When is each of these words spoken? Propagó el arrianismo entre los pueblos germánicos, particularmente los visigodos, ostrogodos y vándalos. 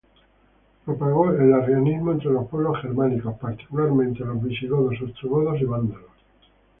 Propagó 0.83 1.29
el 1.31 1.53
arrianismo 1.53 2.11
entre 2.13 2.31
los 2.31 2.47
pueblos 2.49 2.81
germánicos, 2.81 3.37
particularmente 3.37 4.25
los 4.25 4.41
visigodos, 4.41 4.95
ostrogodos 4.99 5.61
y 5.61 5.65
vándalos. 5.65 6.09